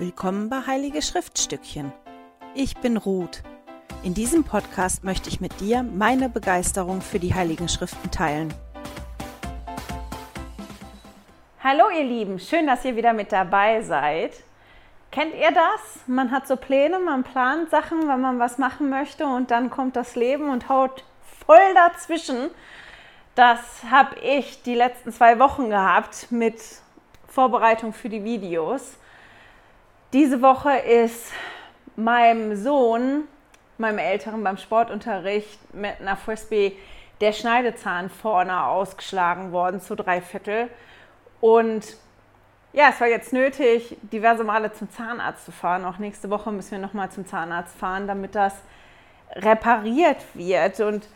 [0.00, 1.92] Willkommen bei Heilige Schriftstückchen.
[2.54, 3.42] Ich bin Ruth.
[4.04, 8.54] In diesem Podcast möchte ich mit dir meine Begeisterung für die Heiligen Schriften teilen.
[11.64, 14.34] Hallo ihr Lieben, schön, dass ihr wieder mit dabei seid.
[15.10, 16.06] Kennt ihr das?
[16.06, 19.96] Man hat so Pläne, man plant Sachen, wenn man was machen möchte und dann kommt
[19.96, 21.02] das Leben und haut
[21.44, 22.50] voll dazwischen.
[23.34, 23.58] Das
[23.90, 26.60] habe ich die letzten zwei Wochen gehabt mit
[27.26, 28.96] Vorbereitung für die Videos.
[30.14, 31.32] Diese Woche ist
[31.94, 33.24] meinem Sohn,
[33.76, 36.78] meinem Älteren beim Sportunterricht mit einer Frisbee
[37.20, 40.70] der Schneidezahn vorne ausgeschlagen worden zu drei Viertel.
[41.42, 41.84] Und
[42.72, 45.84] ja, es war jetzt nötig, diverse Male zum Zahnarzt zu fahren.
[45.84, 48.54] Auch nächste Woche müssen wir nochmal zum Zahnarzt fahren, damit das
[49.34, 50.80] repariert wird.
[50.80, 51.06] Und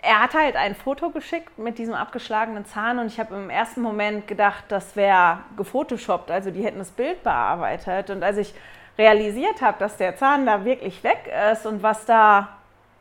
[0.00, 3.82] er hat halt ein Foto geschickt mit diesem abgeschlagenen Zahn und ich habe im ersten
[3.82, 8.10] Moment gedacht, das wäre gefotoshoppt, also die hätten das Bild bearbeitet.
[8.10, 8.54] Und als ich
[8.96, 12.48] realisiert habe, dass der Zahn da wirklich weg ist und was da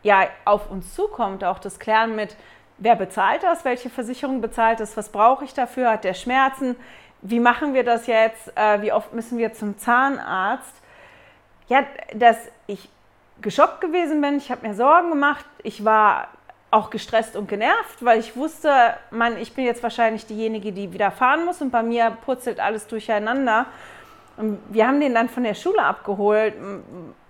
[0.01, 2.35] ja auf uns zukommt, auch das Klären mit,
[2.79, 6.75] wer bezahlt das, welche Versicherung bezahlt das, was brauche ich dafür, hat der Schmerzen,
[7.21, 10.81] wie machen wir das jetzt, äh, wie oft müssen wir zum Zahnarzt.
[11.67, 12.89] Ja, dass ich
[13.41, 16.27] geschockt gewesen bin, ich habe mir Sorgen gemacht, ich war
[16.69, 21.11] auch gestresst und genervt, weil ich wusste, man, ich bin jetzt wahrscheinlich diejenige, die wieder
[21.11, 23.65] fahren muss und bei mir purzelt alles durcheinander.
[24.35, 26.53] Und wir haben den dann von der Schule abgeholt.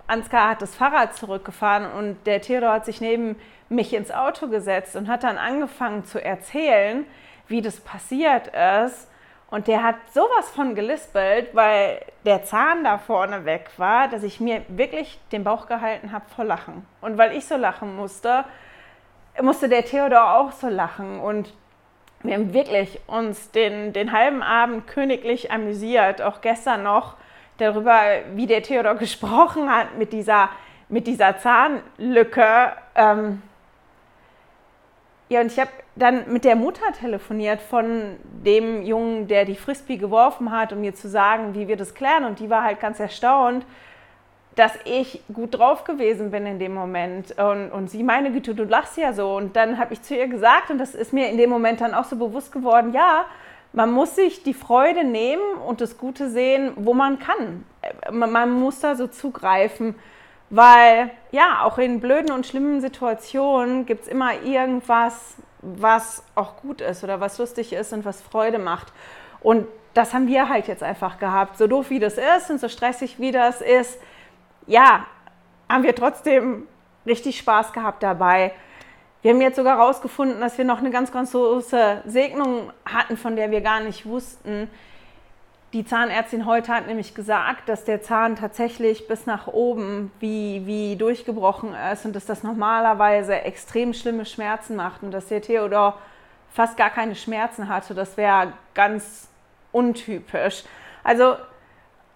[0.06, 3.36] Ansgar hat das Fahrrad zurückgefahren und der Theodor hat sich neben
[3.68, 7.04] mich ins Auto gesetzt und hat dann angefangen zu erzählen,
[7.46, 8.48] wie das passiert
[8.84, 9.08] ist.
[9.50, 14.40] Und der hat sowas von gelispelt, weil der Zahn da vorne weg war, dass ich
[14.40, 16.84] mir wirklich den Bauch gehalten habe vor Lachen.
[17.00, 18.44] Und weil ich so lachen musste,
[19.42, 21.52] musste der Theodor auch so lachen und
[22.22, 27.16] wir haben wirklich uns den, den halben Abend königlich amüsiert, auch gestern noch
[27.58, 28.00] darüber,
[28.34, 30.48] wie der Theodor gesprochen hat mit dieser,
[30.88, 32.72] mit dieser Zahnlücke.
[32.94, 33.42] Ähm
[35.28, 39.96] ja, und ich habe dann mit der Mutter telefoniert von dem Jungen, der die Frisbee
[39.96, 42.24] geworfen hat, um mir zu sagen, wie wir das klären.
[42.24, 43.66] Und die war halt ganz erstaunt,
[44.58, 47.38] dass ich gut drauf gewesen bin in dem Moment.
[47.38, 49.36] Und, und sie, meine Güte, du lachst ja so.
[49.36, 51.94] Und dann habe ich zu ihr gesagt, und das ist mir in dem Moment dann
[51.94, 53.24] auch so bewusst geworden, ja,
[53.72, 57.64] man muss sich die Freude nehmen und das Gute sehen, wo man kann.
[58.10, 59.94] Man muss da so zugreifen,
[60.50, 66.80] weil ja, auch in blöden und schlimmen Situationen gibt es immer irgendwas, was auch gut
[66.80, 68.88] ist oder was lustig ist und was Freude macht.
[69.40, 71.58] Und das haben wir halt jetzt einfach gehabt.
[71.58, 74.00] So doof wie das ist und so stressig wie das ist,
[74.68, 75.06] ja,
[75.68, 76.68] haben wir trotzdem
[77.04, 78.52] richtig Spaß gehabt dabei.
[79.22, 83.34] Wir haben jetzt sogar herausgefunden, dass wir noch eine ganz, ganz große Segnung hatten, von
[83.34, 84.70] der wir gar nicht wussten.
[85.72, 90.96] Die Zahnärztin heute hat nämlich gesagt, dass der Zahn tatsächlich bis nach oben wie, wie
[90.96, 95.98] durchgebrochen ist und dass das normalerweise extrem schlimme Schmerzen macht und dass der Theodor
[96.52, 97.94] fast gar keine Schmerzen hatte.
[97.94, 99.28] Das wäre ganz
[99.72, 100.62] untypisch.
[101.04, 101.36] Also,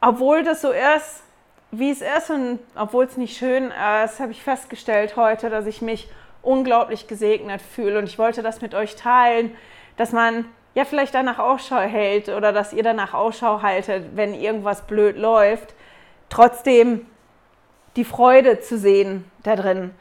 [0.00, 1.22] obwohl das so ist,
[1.72, 3.72] wie es ist und obwohl es nicht schön
[4.04, 6.08] ist, habe ich festgestellt heute, dass ich mich
[6.42, 9.56] unglaublich gesegnet fühle und ich wollte das mit euch teilen,
[9.96, 10.44] dass man
[10.74, 15.74] ja vielleicht danach Ausschau hält oder dass ihr danach Ausschau haltet, wenn irgendwas blöd läuft,
[16.28, 17.06] trotzdem
[17.96, 19.92] die Freude zu sehen da drin.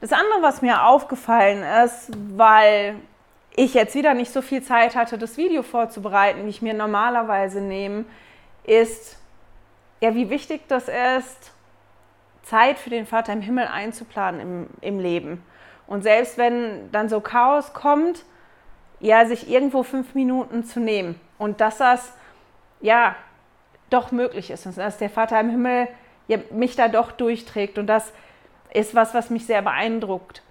[0.00, 2.96] Das andere, was mir aufgefallen ist, weil
[3.56, 7.60] ich jetzt wieder nicht so viel Zeit hatte, das Video vorzubereiten, wie ich mir normalerweise
[7.60, 8.04] nehme,
[8.64, 9.18] ist,
[10.00, 11.52] ja, wie wichtig das ist,
[12.42, 15.42] Zeit für den Vater im Himmel einzuplanen im, im Leben.
[15.86, 18.24] Und selbst wenn dann so Chaos kommt,
[19.00, 22.12] ja, sich irgendwo fünf Minuten zu nehmen und dass das
[22.80, 23.14] ja
[23.90, 25.88] doch möglich ist und dass der Vater im Himmel
[26.28, 28.12] ja, mich da doch durchträgt und das
[28.72, 30.42] ist was, was mich sehr beeindruckt.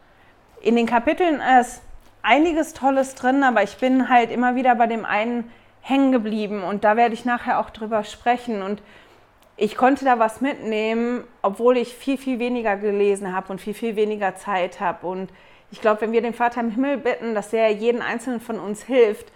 [0.61, 1.81] In den Kapiteln ist
[2.21, 5.51] einiges Tolles drin, aber ich bin halt immer wieder bei dem einen
[5.81, 8.81] hängen geblieben und da werde ich nachher auch drüber sprechen und
[9.57, 13.95] ich konnte da was mitnehmen, obwohl ich viel, viel weniger gelesen habe und viel, viel
[13.95, 15.07] weniger Zeit habe.
[15.07, 15.29] Und
[15.71, 18.83] ich glaube, wenn wir den Vater im Himmel bitten, dass er jeden Einzelnen von uns
[18.83, 19.31] hilft,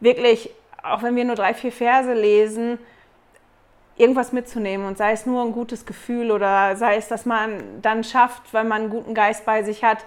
[0.00, 0.50] wirklich,
[0.82, 2.78] auch wenn wir nur drei, vier Verse lesen,
[3.96, 8.04] irgendwas mitzunehmen und sei es nur ein gutes Gefühl oder sei es, dass man dann
[8.04, 9.98] schafft, weil man einen guten Geist bei sich hat,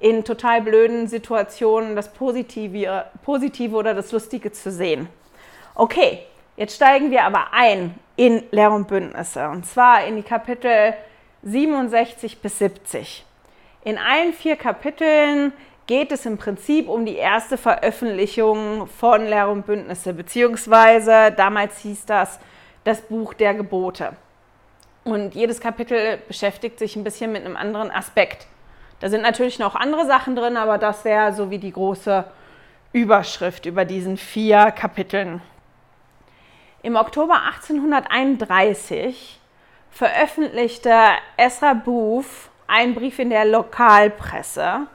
[0.00, 5.08] in total blöden Situationen das Positive, Positive oder das Lustige zu sehen.
[5.74, 6.26] Okay,
[6.58, 10.92] Jetzt steigen wir aber ein in Lehr und Bündnisse und zwar in die Kapitel
[11.44, 13.24] 67 bis 70.
[13.84, 15.52] In allen vier Kapiteln
[15.86, 22.06] geht es im Prinzip um die erste Veröffentlichung von Lehr und Bündnisse, beziehungsweise damals hieß
[22.06, 22.40] das
[22.82, 24.16] das Buch der Gebote.
[25.04, 28.48] Und jedes Kapitel beschäftigt sich ein bisschen mit einem anderen Aspekt.
[28.98, 32.24] Da sind natürlich noch andere Sachen drin, aber das wäre so wie die große
[32.92, 35.40] Überschrift über diesen vier Kapiteln.
[36.82, 39.40] Im Oktober 1831
[39.90, 40.94] veröffentlichte
[41.36, 44.86] Ezra Booth einen Brief in der Lokalpresse.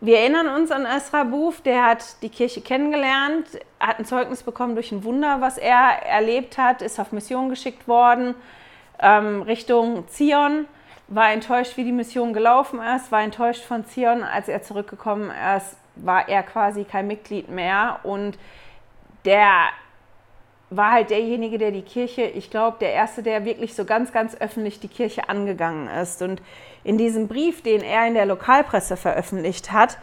[0.00, 3.46] Wir erinnern uns an Ezra Booth, der hat die Kirche kennengelernt,
[3.80, 7.88] hat ein Zeugnis bekommen durch ein Wunder, was er erlebt hat, ist auf Mission geschickt
[7.88, 8.34] worden
[9.00, 10.66] ähm, Richtung Zion,
[11.08, 15.76] war enttäuscht, wie die Mission gelaufen ist, war enttäuscht von Zion, als er zurückgekommen ist,
[15.96, 18.38] war er quasi kein Mitglied mehr und
[19.24, 19.68] der
[20.70, 24.34] war halt derjenige, der die Kirche, ich glaube, der erste, der wirklich so ganz, ganz
[24.34, 26.20] öffentlich die Kirche angegangen ist.
[26.20, 26.42] Und
[26.84, 29.98] in diesem Brief, den er in der Lokalpresse veröffentlicht hat,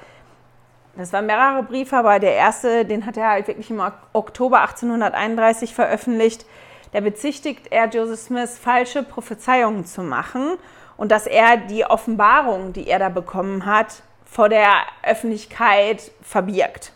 [0.97, 3.81] das waren mehrere Briefe, aber der erste, den hat er halt wirklich im
[4.13, 6.45] Oktober 1831 veröffentlicht.
[6.93, 10.57] Da bezichtigt er Joseph Smith, falsche Prophezeiungen zu machen
[10.95, 14.71] und dass er die Offenbarung, die er da bekommen hat, vor der
[15.03, 16.93] Öffentlichkeit verbirgt.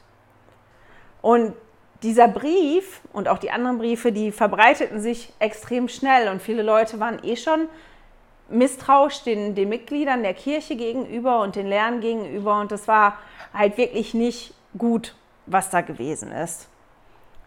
[1.22, 1.54] Und
[2.04, 7.00] dieser Brief und auch die anderen Briefe, die verbreiteten sich extrem schnell und viele Leute
[7.00, 7.68] waren eh schon
[8.50, 13.18] misstrauisch den, den Mitgliedern der Kirche gegenüber und den Lehren gegenüber und das war
[13.54, 15.16] halt wirklich nicht gut,
[15.46, 16.68] was da gewesen ist.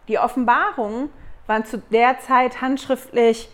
[0.07, 1.09] Die Offenbarung
[1.47, 3.49] waren zu der Zeit handschriftlich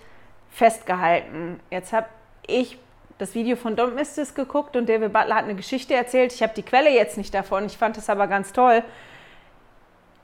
[0.52, 1.60] festgehalten.
[1.70, 2.08] Jetzt habe
[2.46, 2.78] ich
[3.18, 6.34] das Video von Don't Miss This geguckt und David Butler hat eine Geschichte erzählt.
[6.34, 8.84] Ich habe die Quelle jetzt nicht davon, ich fand das aber ganz toll.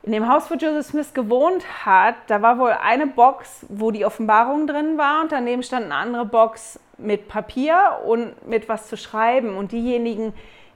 [0.06, 4.04] In dem Haus, wo Joseph Smith gewohnt hat, da war wohl eine Box, wo die
[4.04, 8.96] Offenbarung drin war und daneben stand eine andere Box mit Papier und mit was zu
[8.96, 9.56] schreiben.
[9.56, 10.32] Und diejenigen,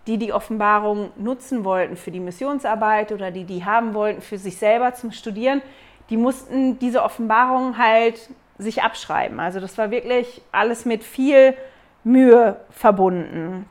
[0.09, 4.57] die die Offenbarung nutzen wollten für die Missionsarbeit oder die die haben wollten für sich
[4.57, 5.63] selber zum Studieren,
[6.11, 9.39] die mussten diese Offenbarung halt sich abschreiben.
[9.39, 11.55] Also das war wirklich alles mit viel
[12.03, 13.69] Mühe verbunden.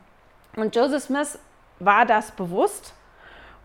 [0.56, 1.38] Und Joseph Smith
[1.80, 2.94] war das bewusst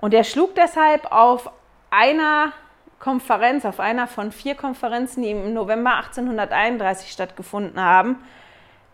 [0.00, 1.52] und er schlug deshalb auf
[1.94, 2.52] einer
[2.98, 8.16] Konferenz, auf einer von vier Konferenzen, die im November 1831 stattgefunden haben,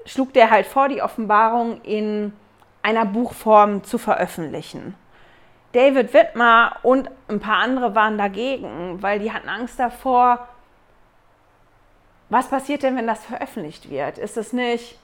[0.04, 2.32] schlug der halt vor, die Offenbarung in
[2.82, 4.94] einer Buchform zu veröffentlichen.
[5.72, 10.48] David Wittmer und ein paar andere waren dagegen, weil die hatten Angst davor,
[12.28, 14.18] was passiert denn, wenn das veröffentlicht wird?
[14.18, 14.98] Ist es nicht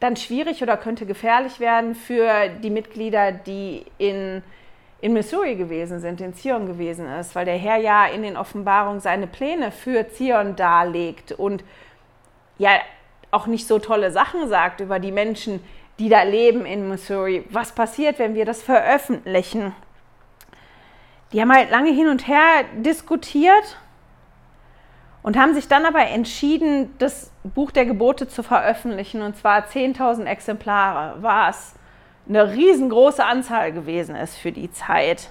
[0.00, 4.42] dann schwierig oder könnte gefährlich werden für die Mitglieder, die in,
[5.00, 9.00] in Missouri gewesen sind, in Zion gewesen ist, weil der Herr ja in den Offenbarungen
[9.00, 11.64] seine Pläne für Zion darlegt und
[12.58, 12.70] ja
[13.30, 15.64] auch nicht so tolle Sachen sagt über die Menschen,
[15.98, 17.44] die da leben in Missouri.
[17.50, 19.74] Was passiert, wenn wir das veröffentlichen?
[21.32, 23.78] Die haben halt lange hin und her diskutiert
[25.22, 30.24] und haben sich dann aber entschieden, das Buch der Gebote zu veröffentlichen, und zwar 10.000
[30.24, 31.74] Exemplare, was
[32.30, 35.30] eine riesengroße Anzahl gewesen ist für die Zeit.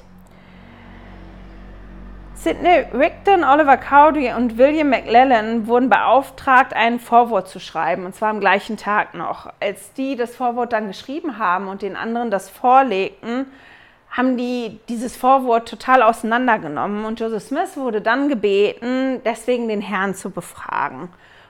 [2.36, 8.30] Sidney Rigdon, Oliver Cowdery und William McLellan wurden beauftragt, ein Vorwort zu schreiben, und zwar
[8.30, 9.52] am gleichen Tag noch.
[9.60, 13.46] Als die das Vorwort dann geschrieben haben und den anderen das vorlegten,
[14.10, 20.16] haben die dieses Vorwort total auseinandergenommen und Joseph Smith wurde dann gebeten, deswegen den Herrn
[20.16, 21.10] zu befragen.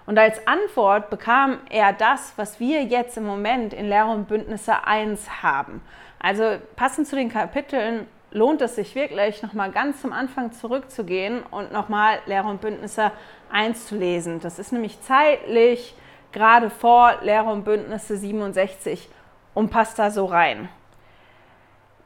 [0.09, 4.83] Und als Antwort bekam er das, was wir jetzt im Moment in Lehre und Bündnisse
[4.87, 5.81] 1 haben.
[6.17, 11.71] Also passend zu den Kapiteln lohnt es sich wirklich, nochmal ganz zum Anfang zurückzugehen und
[11.71, 13.11] nochmal Lehre und Bündnisse
[13.51, 14.39] 1 zu lesen.
[14.39, 15.93] Das ist nämlich zeitlich
[16.31, 19.09] gerade vor Lehre und Bündnisse 67
[19.53, 20.69] und passt da so rein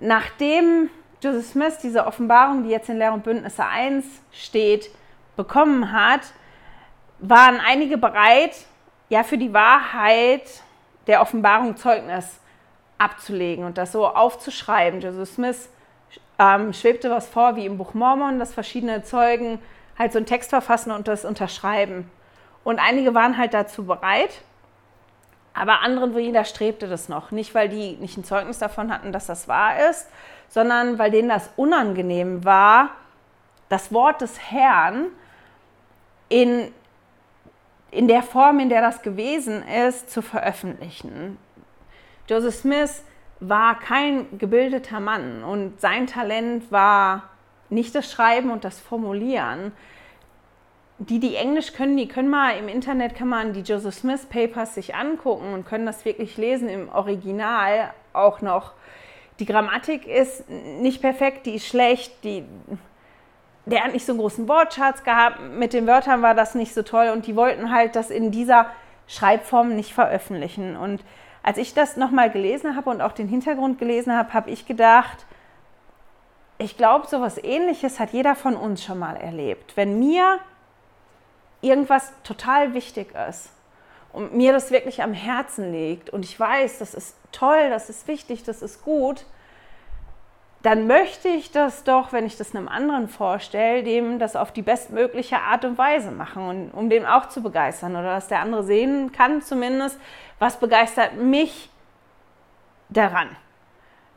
[0.04, 0.90] nachdem
[1.22, 4.90] Joseph Smith diese Offenbarung, die jetzt in Lehr und Bündnisse 1 steht,
[5.36, 6.22] bekommen hat,
[7.20, 8.56] waren einige bereit,
[9.10, 10.44] ja für die Wahrheit
[11.08, 12.40] der Offenbarung Zeugnis
[12.98, 15.02] abzulegen und das so aufzuschreiben.
[15.02, 15.70] Joseph Smith
[16.40, 19.60] ähm, schwebte was vor, wie im Buch Mormon, dass verschiedene Zeugen
[19.98, 22.10] halt so einen Text verfassen und das unterschreiben.
[22.64, 24.42] Und einige waren halt dazu bereit.
[25.54, 27.32] Aber anderen widerstrebte das noch.
[27.32, 30.08] Nicht, weil die nicht ein Zeugnis davon hatten, dass das wahr ist,
[30.50, 32.90] sondern weil denen das unangenehm war,
[33.70, 35.08] das Wort des Herrn
[36.30, 36.72] in,
[37.94, 41.38] in der Form, in der das gewesen ist, zu veröffentlichen.
[42.28, 43.04] Joseph Smith
[43.40, 47.30] war kein gebildeter Mann und sein Talent war
[47.70, 49.72] nicht das Schreiben und das Formulieren,
[51.00, 54.76] die, die Englisch können, die können mal im Internet, kann man die Joseph Smith Papers
[54.76, 58.74] sich angucken und können das wirklich lesen im Original auch noch.
[59.40, 62.46] Die Grammatik ist nicht perfekt, die ist schlecht, die,
[63.66, 66.84] der hat nicht so einen großen Wortschatz gehabt, mit den Wörtern war das nicht so
[66.84, 68.68] toll und die wollten halt das in dieser
[69.08, 70.76] Schreibform nicht veröffentlichen.
[70.76, 71.04] Und
[71.44, 75.26] als ich das nochmal gelesen habe und auch den Hintergrund gelesen habe, habe ich gedacht,
[76.58, 79.76] ich glaube, so etwas Ähnliches hat jeder von uns schon mal erlebt.
[79.76, 80.40] Wenn mir
[81.62, 83.50] irgendwas total wichtig ist
[84.12, 88.08] und mir das wirklich am Herzen liegt und ich weiß, das ist toll, das ist
[88.08, 89.26] wichtig, das ist gut,
[90.64, 94.62] dann möchte ich das doch, wenn ich das einem anderen vorstelle, dem das auf die
[94.62, 98.64] bestmögliche Art und Weise machen, und, um den auch zu begeistern oder dass der andere
[98.64, 100.00] sehen kann zumindest,
[100.40, 101.70] was begeistert mich
[102.88, 103.28] daran.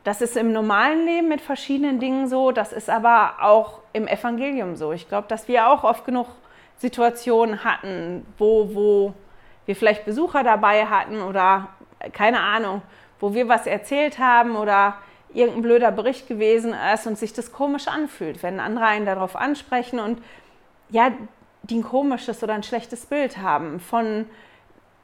[0.05, 4.77] Das ist im normalen Leben mit verschiedenen Dingen so, das ist aber auch im Evangelium
[4.77, 4.93] so.
[4.93, 6.27] Ich glaube, dass wir auch oft genug
[6.77, 9.13] Situationen hatten, wo, wo
[9.65, 11.67] wir vielleicht Besucher dabei hatten oder
[12.13, 12.83] keine Ahnung,
[13.19, 14.95] wo wir was erzählt haben oder
[15.33, 19.99] irgendein blöder Bericht gewesen ist und sich das komisch anfühlt, wenn andere einen darauf ansprechen
[19.99, 20.21] und
[20.89, 21.11] ja,
[21.63, 24.25] die ein komisches oder ein schlechtes Bild haben von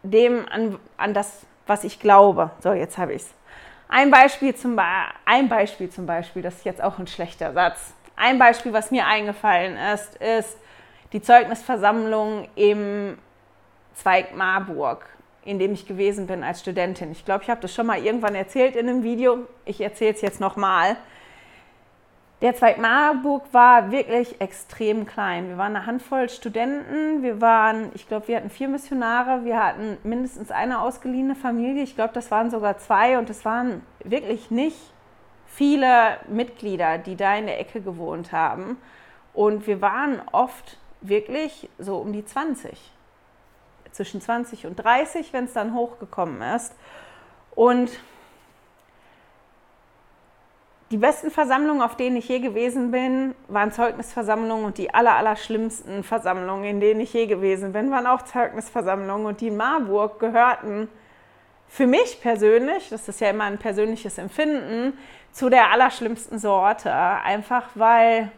[0.03, 2.51] dem, an, an das, was ich glaube.
[2.59, 3.33] So, jetzt habe ich es.
[3.89, 4.79] Ein Beispiel, zum
[5.25, 7.93] ein Beispiel zum Beispiel, das ist jetzt auch ein schlechter Satz.
[8.15, 10.57] Ein Beispiel, was mir eingefallen ist, ist
[11.11, 13.17] die Zeugnisversammlung im
[13.93, 15.05] Zweig Marburg,
[15.45, 17.11] in dem ich gewesen bin als Studentin.
[17.11, 19.47] Ich glaube, ich habe das schon mal irgendwann erzählt in einem Video.
[19.65, 20.97] Ich erzähle es jetzt nochmal.
[22.41, 25.47] Der Zweig Marburg war wirklich extrem klein.
[25.47, 27.23] Wir waren eine Handvoll Studenten.
[27.23, 29.45] Wir waren, ich glaube, wir hatten vier Missionare.
[29.45, 31.83] Wir hatten mindestens eine ausgeliehene Familie.
[31.83, 33.17] Ich glaube, das waren sogar zwei.
[33.17, 34.77] Und es waren wirklich nicht
[35.45, 38.77] viele Mitglieder, die da in der Ecke gewohnt haben.
[39.33, 42.91] Und wir waren oft wirklich so um die 20.
[43.93, 46.75] Zwischen 20 und 30, wenn es dann hochgekommen ist.
[47.55, 47.89] Und
[50.91, 55.35] die besten Versammlungen, auf denen ich je gewesen bin, waren Zeugnisversammlungen und die aller, aller
[55.35, 60.19] schlimmsten Versammlungen, in denen ich je gewesen bin, waren auch Zeugnisversammlungen und die in Marburg
[60.19, 60.89] gehörten
[61.73, 64.95] für mich persönlich, das ist ja immer ein persönliches Empfinden,
[65.31, 68.31] zu der allerschlimmsten Sorte, einfach weil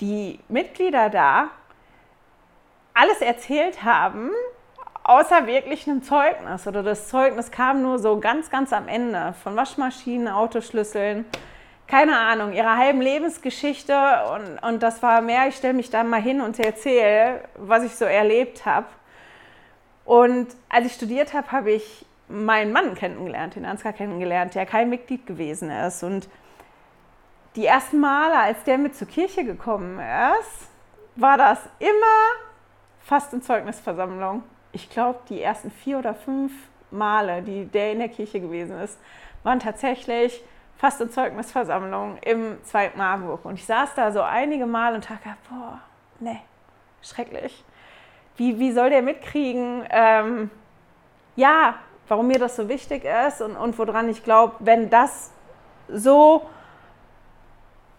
[0.00, 1.50] die Mitglieder da
[2.96, 4.30] alles erzählt haben,
[5.04, 6.66] außer wirklich einem Zeugnis.
[6.66, 11.26] Oder das Zeugnis kam nur so ganz, ganz am Ende von Waschmaschinen, Autoschlüsseln,
[11.86, 13.94] keine Ahnung, ihrer halben Lebensgeschichte.
[14.34, 17.94] Und, und das war mehr, ich stelle mich da mal hin und erzähle, was ich
[17.94, 18.86] so erlebt habe.
[20.04, 24.88] Und als ich studiert habe, habe ich meinen Mann kennengelernt, den Ansgar kennengelernt, der kein
[24.88, 26.02] Mitglied gewesen ist.
[26.02, 26.28] Und
[27.56, 30.68] die ersten Male, als der mit zur Kirche gekommen ist,
[31.14, 32.45] war das immer
[33.06, 34.42] fast in Zeugnisversammlung
[34.76, 36.52] ich glaube, die ersten vier oder fünf
[36.90, 38.98] Male, die der in der Kirche gewesen ist,
[39.42, 40.42] waren tatsächlich
[40.76, 43.44] fast in Zeugnisversammlung im Zweiten Marburg.
[43.46, 45.80] Und ich saß da so einige Mal und dachte, boah,
[46.20, 46.40] ne,
[47.00, 47.64] schrecklich.
[48.36, 50.50] Wie, wie soll der mitkriegen, ähm,
[51.36, 51.76] ja,
[52.08, 55.32] warum mir das so wichtig ist und, und woran ich glaube, wenn das
[55.88, 56.42] so,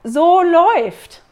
[0.03, 1.23] so läuft,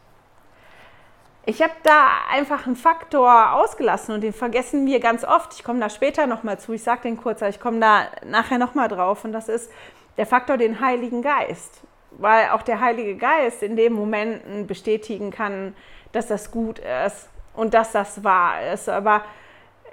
[1.48, 5.54] ich habe da einfach einen Faktor ausgelassen und den vergessen wir ganz oft.
[5.54, 8.58] Ich komme da später nochmal zu, ich sage den kurz, aber ich komme da nachher
[8.58, 9.24] nochmal drauf.
[9.24, 9.70] Und das ist
[10.16, 11.82] der Faktor den Heiligen Geist.
[12.10, 15.76] Weil auch der Heilige Geist in den Momenten bestätigen kann,
[16.10, 18.88] dass das gut ist und dass das wahr ist.
[18.88, 19.22] Aber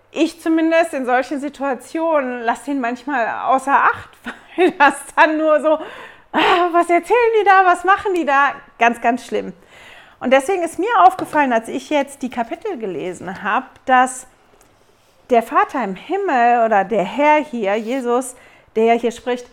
[0.10, 4.10] ich zumindest in solchen Situationen lasse den manchmal außer Acht,
[4.58, 5.74] weil das dann nur so,
[6.32, 8.56] ah, was erzählen die da, was machen die da?
[8.80, 9.54] Ganz, ganz schlimm.
[10.24, 14.26] Und deswegen ist mir aufgefallen, als ich jetzt die Kapitel gelesen habe, dass
[15.30, 18.34] der Vater im Himmel oder der Herr hier, Jesus,
[18.78, 19.46] der ja hier spricht,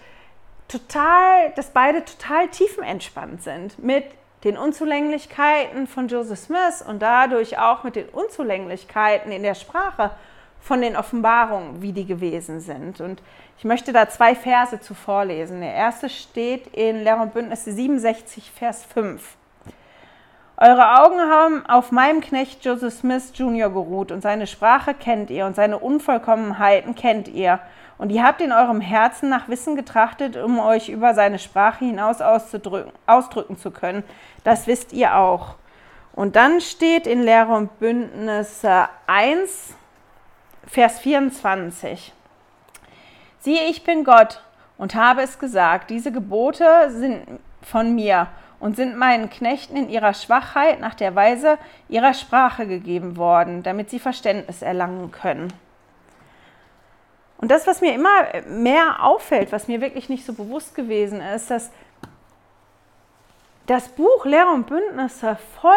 [0.69, 4.05] total, dass beide total tiefenentspannt sind mit
[4.45, 10.12] den Unzulänglichkeiten von Joseph Smith und dadurch auch mit den Unzulänglichkeiten in der Sprache
[10.61, 13.00] von den Offenbarungen, wie die gewesen sind.
[13.00, 13.21] Und
[13.59, 15.62] ich möchte da zwei Verse zu vorlesen.
[15.62, 19.37] Der erste steht in Lehr und Bündnisse 67, Vers 5.
[20.62, 23.71] Eure Augen haben auf meinem Knecht Joseph Smith Jr.
[23.71, 27.61] geruht und seine Sprache kennt ihr und seine Unvollkommenheiten kennt ihr.
[27.97, 32.21] Und ihr habt in eurem Herzen nach Wissen getrachtet, um euch über seine Sprache hinaus
[32.21, 34.05] ausdrücken zu können.
[34.45, 35.55] Das wisst ihr auch.
[36.12, 39.75] Und dann steht in Lehre und Bündnisse 1,
[40.67, 42.12] Vers 24.
[43.38, 44.43] Siehe, ich bin Gott
[44.76, 48.29] und habe es gesagt, diese Gebote sind von mir
[48.61, 53.90] und sind meinen Knechten in ihrer Schwachheit nach der Weise ihrer Sprache gegeben worden, damit
[53.90, 55.52] sie Verständnis erlangen können.
[57.38, 58.11] Und das, was mir immer
[58.47, 61.71] mehr auffällt, was mir wirklich nicht so bewusst gewesen ist, dass
[63.67, 65.73] das Buch Lehre und Bündnisse voll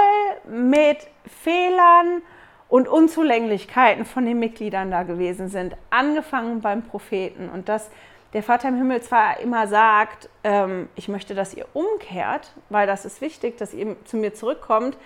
[0.51, 0.97] mit
[1.43, 2.21] Fehlern
[2.67, 7.89] und Unzulänglichkeiten von den Mitgliedern da gewesen sind, angefangen beim Propheten und dass
[8.33, 13.05] der Vater im Himmel zwar immer sagt, ähm, ich möchte, dass ihr umkehrt, weil das
[13.05, 14.97] ist wichtig, dass ihr zu mir zurückkommt,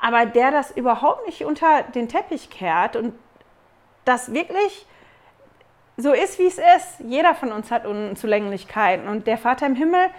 [0.00, 3.14] aber der das überhaupt nicht unter den Teppich kehrt und
[4.04, 4.86] das wirklich
[5.96, 7.00] so ist, wie es ist.
[7.06, 10.10] Jeder von uns hat Unzulänglichkeiten und der Vater im Himmel,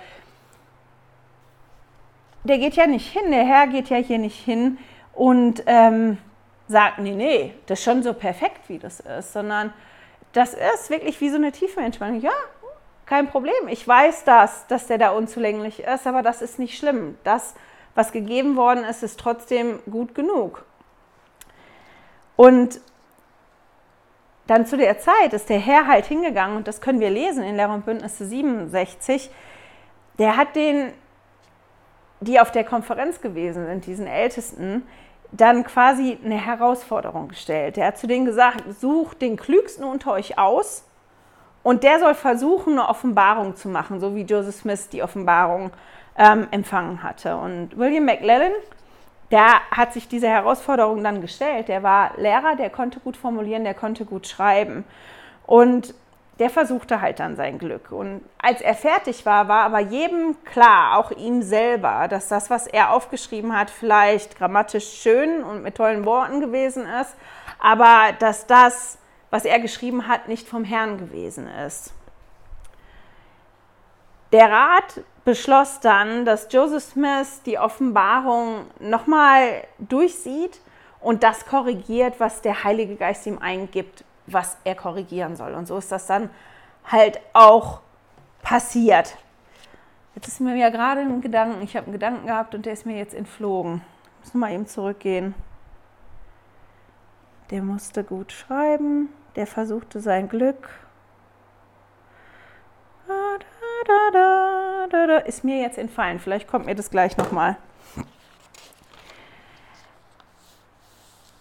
[2.45, 4.77] der geht ja nicht hin, der Herr geht ja hier nicht hin
[5.13, 6.17] und ähm,
[6.67, 9.73] sagt, nee, nee, das ist schon so perfekt, wie das ist, sondern
[10.31, 12.21] das ist wirklich wie so eine tiefe Entspannung.
[12.21, 12.31] Ja,
[13.13, 13.67] kein Problem.
[13.67, 17.15] Ich weiß das, dass der da unzulänglich ist, aber das ist nicht schlimm.
[17.23, 17.53] Das,
[17.93, 20.65] was gegeben worden ist, ist trotzdem gut genug.
[22.35, 22.81] Und
[24.47, 27.55] dann zu der Zeit ist der Herr halt hingegangen, und das können wir lesen in
[27.55, 29.29] Lehr und Bündnisse 67,
[30.17, 30.91] der hat den,
[32.19, 34.87] die auf der Konferenz gewesen sind, diesen Ältesten,
[35.31, 37.77] dann quasi eine Herausforderung gestellt.
[37.77, 40.83] Der hat zu denen gesagt, sucht den Klügsten unter euch aus
[41.63, 45.71] und der soll versuchen, eine Offenbarung zu machen, so wie Joseph Smith die Offenbarung
[46.17, 47.37] ähm, empfangen hatte.
[47.37, 48.51] Und William McLellan,
[49.31, 51.69] der hat sich diese Herausforderung dann gestellt.
[51.69, 54.83] Der war Lehrer, der konnte gut formulieren, der konnte gut schreiben.
[55.47, 55.95] Und
[56.39, 57.91] der versuchte halt dann sein Glück.
[57.91, 62.67] Und als er fertig war, war aber jedem klar, auch ihm selber, dass das, was
[62.67, 67.15] er aufgeschrieben hat, vielleicht grammatisch schön und mit tollen Worten gewesen ist,
[67.59, 68.97] aber dass das,
[69.33, 71.91] was er geschrieben hat, nicht vom Herrn gewesen ist.
[74.31, 80.61] Der Rat beschloss dann, dass Joseph Smith die Offenbarung nochmal durchsieht
[80.99, 85.55] und das korrigiert, was der Heilige Geist ihm eingibt, was er korrigieren soll.
[85.55, 86.29] Und so ist das dann
[86.85, 87.79] halt auch
[88.43, 89.17] passiert.
[90.13, 92.85] Jetzt ist mir ja gerade ein Gedanken, ich habe einen Gedanken gehabt und der ist
[92.85, 93.81] mir jetzt entflogen.
[94.19, 95.33] Müssen wir mal eben zurückgehen.
[97.49, 100.69] Der musste gut schreiben, der versuchte sein Glück.
[104.91, 106.19] Da, ist mir jetzt entfallen.
[106.19, 107.57] Vielleicht kommt mir das gleich nochmal.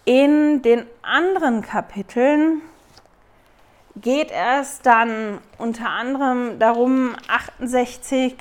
[0.05, 2.61] In den anderen Kapiteln
[3.95, 8.35] geht es dann unter anderem darum, 68,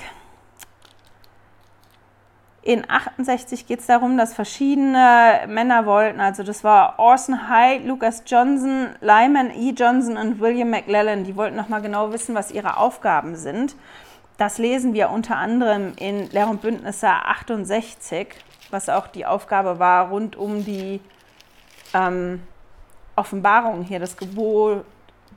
[2.63, 8.23] in 68 geht es darum, dass verschiedene Männer wollten, also das war Orson Hyde, Lucas
[8.25, 9.71] Johnson, Lyman E.
[9.77, 13.75] Johnson und William McLellan, die wollten nochmal genau wissen, was ihre Aufgaben sind.
[14.39, 18.29] Das lesen wir unter anderem in Lehr und Bündnisse 68,
[18.71, 21.01] was auch die Aufgabe war rund um die
[21.95, 22.43] ähm,
[23.17, 24.85] Offenbarung hier, das Gebot,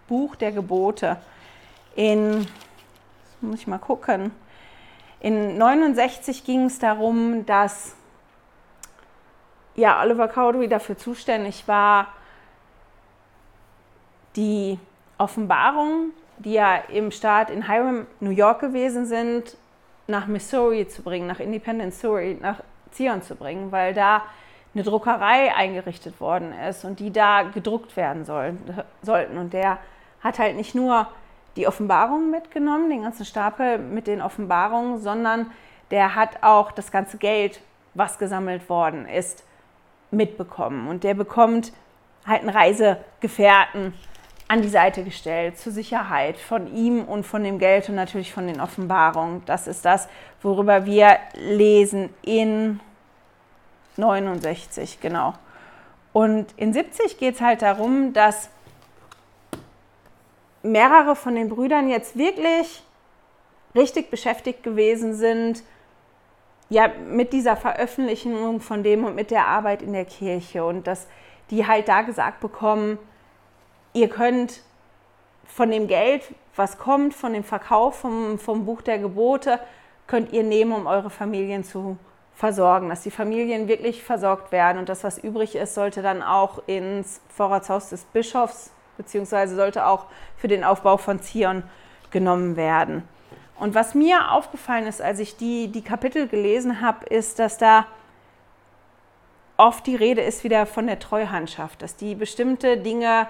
[0.08, 1.18] Buch der Gebote.
[1.96, 2.48] In,
[3.42, 4.32] muss ich mal gucken,
[5.19, 7.95] in 69 ging es darum, dass
[9.75, 12.08] ja, Oliver Cowdery dafür zuständig war,
[14.36, 14.80] die
[15.17, 19.58] Offenbarung, die ja im Staat in Hiram, New York gewesen sind,
[20.08, 24.23] nach Missouri zu bringen, nach Independence, Missouri, nach Zion zu bringen, weil da
[24.73, 28.60] eine Druckerei eingerichtet worden ist und die da gedruckt werden sollen,
[29.01, 29.38] sollten.
[29.38, 29.80] Und der
[30.21, 31.08] hat halt nicht nur
[31.56, 35.52] die Offenbarungen mitgenommen, den ganzen Stapel mit den Offenbarungen, sondern
[35.91, 37.62] der hat auch das ganze Geld,
[37.94, 39.44] was gesammelt worden ist,
[40.12, 40.88] mitbekommen.
[40.88, 41.72] Und der bekommt
[42.26, 43.94] halt einen Reisegefährten
[44.48, 48.48] an die Seite gestellt zur Sicherheit von ihm und von dem Geld und natürlich von
[48.48, 49.44] den Offenbarungen.
[49.46, 50.08] Das ist das,
[50.41, 52.80] worüber wir lesen in
[53.98, 55.34] 69, genau.
[56.13, 58.50] Und in 70 geht es halt darum, dass
[60.65, 62.84] mehrere von den Brüdern jetzt wirklich
[63.75, 65.63] richtig beschäftigt gewesen sind,
[66.69, 71.08] ja, mit dieser Veröffentlichung von dem und mit der Arbeit in der Kirche und dass
[71.51, 72.97] die halt da gesagt bekommen,
[73.93, 74.63] ihr könnt
[75.45, 76.23] von dem Geld,
[76.56, 79.60] was kommt, von dem Verkauf vom, vom Buch der Gebote,
[80.08, 81.97] könnt ihr nehmen, um eure Familien zu
[82.34, 86.63] versorgen, dass die Familien wirklich versorgt werden und das, was übrig ist, sollte dann auch
[86.67, 90.06] ins Vorratshaus des Bischofs beziehungsweise sollte auch
[90.38, 91.64] für den Aufbau von Zion
[92.12, 93.04] genommen werden.
[93.58, 97.86] Und was mir aufgefallen ist, als ich die, die Kapitel gelesen habe, ist, dass da
[99.58, 103.28] oft die Rede ist wieder von der Treuhandschaft, dass die bestimmte Dinge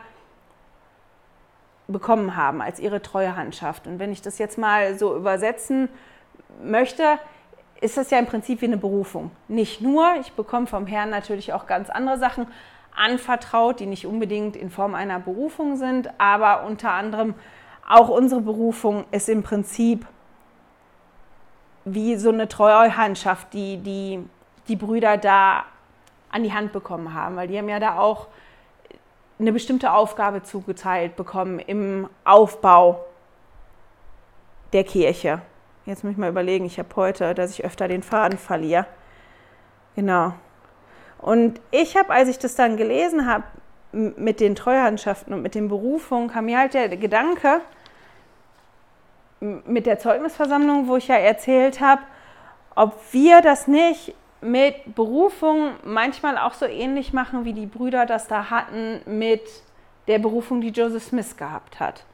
[1.87, 3.85] bekommen haben als ihre Treuhandschaft.
[3.85, 5.89] Und wenn ich das jetzt mal so übersetzen
[6.63, 7.19] möchte,
[7.81, 9.29] ist das ja im Prinzip wie eine Berufung.
[9.47, 12.47] Nicht nur, ich bekomme vom Herrn natürlich auch ganz andere Sachen,
[12.95, 17.35] anvertraut, die nicht unbedingt in Form einer Berufung sind, aber unter anderem
[17.87, 20.05] auch unsere Berufung ist im Prinzip
[21.85, 24.19] wie so eine Treuhandschaft, die die,
[24.67, 25.65] die Brüder da
[26.31, 28.27] an die Hand bekommen haben, weil die haben ja da auch
[29.37, 33.05] eine bestimmte Aufgabe zugeteilt bekommen im Aufbau
[34.73, 35.41] der Kirche.
[35.85, 38.87] Jetzt muss ich mal überlegen, ich habe heute, dass ich öfter den Faden verliere.
[39.95, 40.33] Genau.
[41.25, 43.45] Und ich habe, als ich das dann gelesen habe,
[43.91, 47.61] mit den Treuhandschaften und mit den Berufungen, kam mir halt der Gedanke,
[49.39, 52.03] mit der Zeugnisversammlung, wo ich ja erzählt habe,
[52.75, 58.27] ob wir das nicht mit Berufung manchmal auch so ähnlich machen, wie die Brüder das
[58.27, 59.41] da hatten mit
[60.07, 62.05] der Berufung, die Joseph Smith gehabt hat.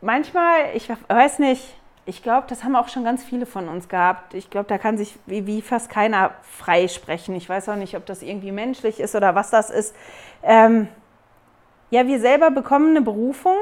[0.00, 1.76] Manchmal, ich weiß nicht,
[2.10, 4.34] ich glaube, das haben auch schon ganz viele von uns gehabt.
[4.34, 7.34] Ich glaube, da kann sich wie, wie, fast keiner freisprechen.
[7.34, 9.94] Ich weiß auch nicht, ob das irgendwie menschlich ist oder was das ist.
[10.42, 10.88] Ähm,
[11.90, 13.56] ja, wir selber bekommen eine Berufung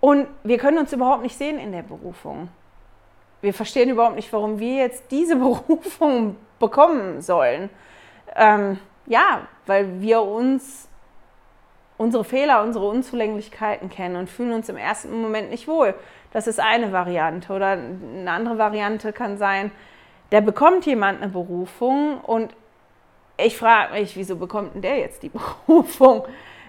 [0.00, 2.48] und wir können uns überhaupt nicht sehen in der Berufung
[3.40, 7.70] wir verstehen überhaupt nicht, warum wir jetzt diese Berufung bekommen sollen.
[8.34, 10.88] Ähm, ja, weil wir uns
[11.96, 15.94] unsere Fehler, unsere Unzulänglichkeiten kennen und fühlen uns im ersten Moment nicht wohl.
[16.32, 17.52] Das ist eine Variante.
[17.52, 19.70] Oder eine andere Variante kann sein,
[20.30, 22.54] da bekommt jemand eine Berufung und
[23.38, 25.30] ich frage mich, wieso bekommt denn der jetzt die
[25.66, 26.24] Berufung?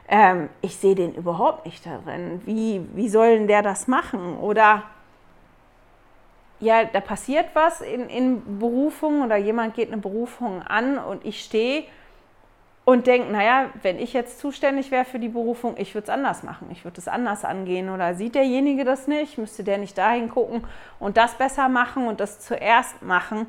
[0.07, 2.41] Ähm, ich sehe den überhaupt nicht darin.
[2.45, 4.37] Wie, wie soll denn der das machen?
[4.37, 4.83] Oder
[6.59, 11.43] ja, da passiert was in, in Berufung oder jemand geht eine Berufung an und ich
[11.43, 11.85] stehe
[12.89, 16.41] und denke, naja, wenn ich jetzt zuständig wäre für die Berufung, ich würde es anders
[16.41, 20.27] machen, ich würde es anders angehen oder sieht derjenige das nicht, müsste der nicht dahin
[20.27, 20.65] gucken
[20.99, 23.47] und das besser machen und das zuerst machen.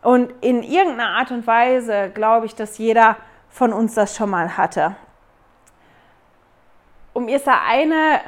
[0.00, 3.16] Und in irgendeiner Art und Weise glaube ich, dass jeder
[3.50, 4.94] von uns das schon mal hatte.
[7.14, 8.20] Um mir ist da eine,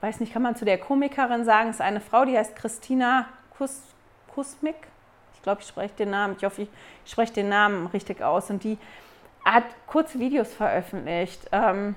[0.00, 3.26] weiß nicht, kann man zu der Komikerin sagen, ist eine Frau, die heißt Christina
[3.58, 3.82] Kus,
[4.32, 4.76] Kusmik.
[5.34, 8.48] Ich glaube, ich spreche den Namen, ich hoffe, ich spreche den Namen richtig aus.
[8.48, 8.78] Und die
[9.52, 11.94] hat kurze Videos veröffentlicht, ähm,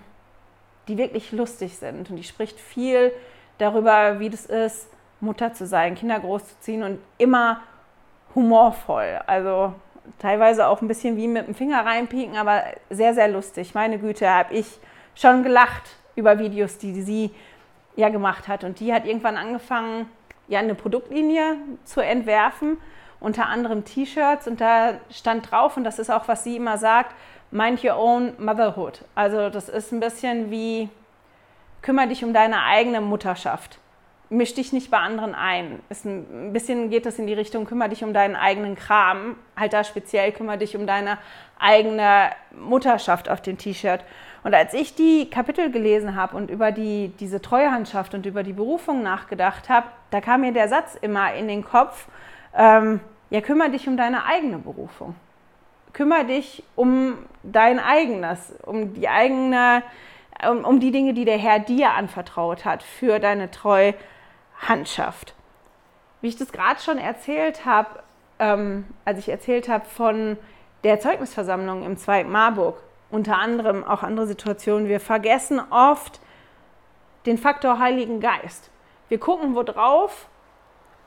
[0.87, 2.09] die wirklich lustig sind.
[2.09, 3.11] Und die spricht viel
[3.57, 4.87] darüber, wie das ist,
[5.19, 7.61] Mutter zu sein, Kinder großzuziehen und immer
[8.35, 9.19] humorvoll.
[9.27, 9.73] Also
[10.19, 13.73] teilweise auch ein bisschen wie mit dem Finger reinpieken, aber sehr, sehr lustig.
[13.73, 14.79] Meine Güte, habe ich
[15.15, 17.31] schon gelacht über Videos, die sie
[17.95, 18.63] ja gemacht hat.
[18.63, 20.07] Und die hat irgendwann angefangen,
[20.47, 22.77] ja eine Produktlinie zu entwerfen,
[23.19, 24.47] unter anderem T-Shirts.
[24.47, 27.13] Und da stand drauf, und das ist auch, was sie immer sagt,
[27.51, 29.03] Mind Your Own Motherhood.
[29.15, 30.87] Also das ist ein bisschen wie,
[31.81, 33.79] kümmere dich um deine eigene Mutterschaft.
[34.31, 35.79] Misch dich nicht bei anderen ein.
[35.89, 39.35] Ist ein bisschen geht das in die Richtung, kümmere dich um deinen eigenen Kram.
[39.57, 41.17] Halt da speziell, kümmere dich um deine
[41.57, 44.01] eigene Mutterschaft auf dem T-Shirt.
[44.43, 48.53] Und als ich die Kapitel gelesen habe und über die, diese Treuhandschaft und über die
[48.53, 52.07] Berufung nachgedacht habe, da kam mir der Satz immer in den Kopf,
[52.55, 52.99] ähm,
[53.31, 55.15] ja, kümmere dich um deine eigene Berufung.
[55.93, 59.83] Kümmere dich um dein eigenes, um die eigene,
[60.47, 65.33] um, um die Dinge, die der Herr dir anvertraut hat für deine Treuhandschaft.
[66.21, 68.03] Wie ich das gerade schon erzählt habe,
[68.39, 70.37] ähm, als ich erzählt habe von
[70.83, 72.77] der Zeugnisversammlung im zweiten Marburg,
[73.11, 74.87] unter anderem auch andere Situationen.
[74.87, 76.19] Wir vergessen oft
[77.25, 78.69] den Faktor Heiligen Geist.
[79.09, 80.27] Wir gucken wo drauf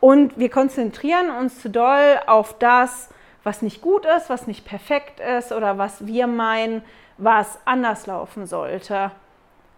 [0.00, 3.08] und wir konzentrieren uns zu doll auf das,
[3.44, 6.82] was nicht gut ist, was nicht perfekt ist oder was wir meinen,
[7.18, 9.10] was anders laufen sollte.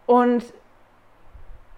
[0.07, 0.45] Und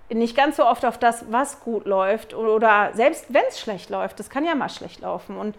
[0.09, 4.19] nicht ganz so oft auf das, was gut läuft oder selbst wenn es schlecht läuft,
[4.21, 5.37] das kann ja mal schlecht laufen.
[5.37, 5.57] Und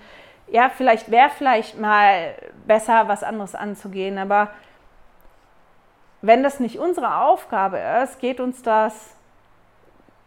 [0.47, 2.33] ja, vielleicht wäre vielleicht mal
[2.65, 4.49] besser, was anderes anzugehen, aber
[6.21, 9.15] wenn das nicht unsere Aufgabe ist, geht uns das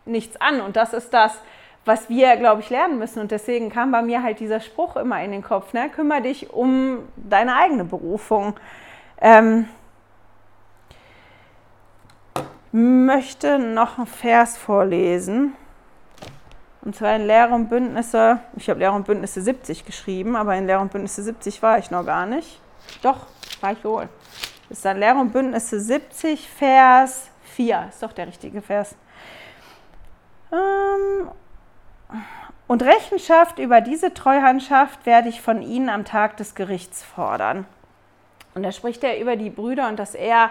[0.04, 0.60] nichts an.
[0.60, 1.40] Und das ist das,
[1.84, 3.20] was wir, glaube ich, lernen müssen.
[3.20, 5.88] Und deswegen kam bei mir halt dieser Spruch immer in den Kopf, ne?
[5.88, 8.54] kümmere dich um deine eigene Berufung.
[9.20, 9.68] Ähm,
[12.72, 15.54] möchte noch einen Vers vorlesen.
[16.82, 20.66] Und zwar in Lehre und Bündnisse, ich habe Lehre und Bündnisse 70 geschrieben, aber in
[20.66, 22.60] Lehre und Bündnisse 70 war ich noch gar nicht.
[23.02, 23.26] Doch,
[23.60, 24.08] war ich wohl
[24.70, 27.86] ist dann Lehre und Bündnisse 70, Vers 4.
[27.90, 28.94] Ist doch der richtige Vers.
[30.52, 31.28] Ähm,
[32.66, 37.66] und Rechenschaft über diese Treuhandschaft werde ich von ihnen am Tag des Gerichts fordern.
[38.54, 40.50] Und da spricht er über die Brüder und dass er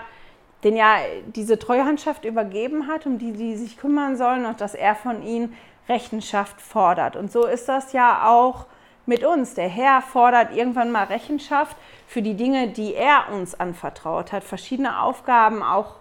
[0.64, 4.96] den ja diese Treuhandschaft übergeben hat, um die die sich kümmern sollen und dass er
[4.96, 5.56] von ihnen
[5.88, 7.16] Rechenschaft fordert.
[7.16, 8.66] Und so ist das ja auch
[9.06, 9.54] mit uns.
[9.54, 11.76] Der Herr fordert irgendwann mal Rechenschaft
[12.08, 14.44] für die Dinge, die er uns anvertraut hat.
[14.44, 15.96] Verschiedene Aufgaben, auch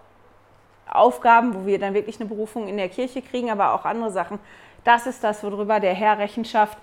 [0.89, 4.39] Aufgaben, wo wir dann wirklich eine Berufung in der Kirche kriegen, aber auch andere Sachen.
[4.83, 6.77] Das ist das, worüber der Herr Rechenschaft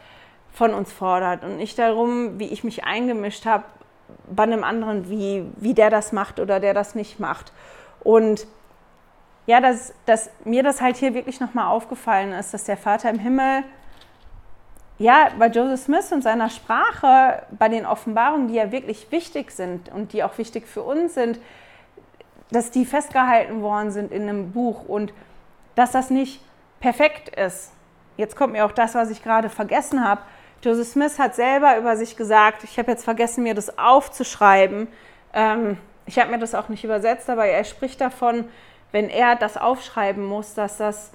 [0.52, 3.64] von uns fordert und nicht darum, wie ich mich eingemischt habe
[4.30, 7.52] bei einem anderen, wie, wie der das macht oder der das nicht macht.
[8.00, 8.46] Und
[9.46, 13.18] ja, dass, dass mir das halt hier wirklich nochmal aufgefallen ist, dass der Vater im
[13.18, 13.64] Himmel,
[14.98, 19.90] ja, bei Joseph Smith und seiner Sprache, bei den Offenbarungen, die ja wirklich wichtig sind
[19.92, 21.38] und die auch wichtig für uns sind,
[22.50, 25.12] dass die festgehalten worden sind in einem Buch und
[25.74, 26.40] dass das nicht
[26.80, 27.72] perfekt ist.
[28.16, 30.22] Jetzt kommt mir auch das, was ich gerade vergessen habe.
[30.62, 34.88] Joseph Smith hat selber über sich gesagt, ich habe jetzt vergessen, mir das aufzuschreiben.
[35.32, 38.46] Ähm, ich habe mir das auch nicht übersetzt, aber er spricht davon,
[38.92, 41.12] wenn er das aufschreiben muss, dass das,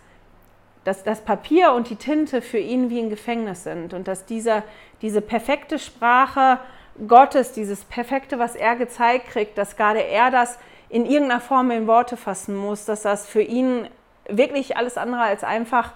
[0.84, 4.64] dass das Papier und die Tinte für ihn wie ein Gefängnis sind und dass dieser,
[5.02, 6.60] diese perfekte Sprache
[7.08, 10.60] Gottes, dieses Perfekte, was er gezeigt kriegt, dass gerade er das
[10.90, 13.88] in irgendeiner Form in Worte fassen muss, dass das für ihn
[14.28, 15.94] wirklich alles andere als einfach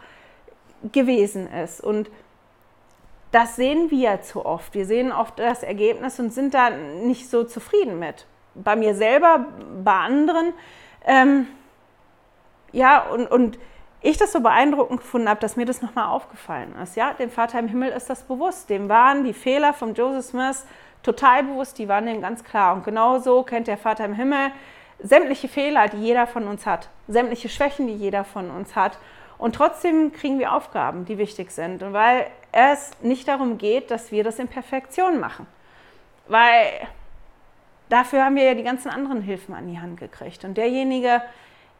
[0.92, 1.82] gewesen ist.
[1.82, 2.10] Und
[3.32, 4.74] das sehen wir zu oft.
[4.74, 8.26] Wir sehen oft das Ergebnis und sind da nicht so zufrieden mit.
[8.54, 9.48] Bei mir selber,
[9.84, 10.54] bei anderen.
[11.06, 11.48] Ähm,
[12.72, 13.60] ja, und, und
[14.02, 16.96] ich das so beeindruckend gefunden habe, dass mir das nochmal aufgefallen ist.
[16.96, 18.70] Ja, dem Vater im Himmel ist das bewusst.
[18.70, 20.66] Dem waren die Fehler von Joseph Smith
[21.04, 22.76] total bewusst, die waren ihm ganz klar.
[22.76, 24.52] Und genau so kennt der Vater im Himmel
[25.00, 28.98] sämtliche Fehler, die jeder von uns hat, sämtliche Schwächen, die jeder von uns hat.
[29.38, 31.84] Und trotzdem kriegen wir Aufgaben, die wichtig sind.
[31.84, 35.46] Und weil es nicht darum geht, dass wir das in Perfektion machen.
[36.28, 36.88] Weil
[37.90, 40.44] dafür haben wir ja die ganzen anderen Hilfen an die Hand gekriegt.
[40.46, 41.22] Und derjenige,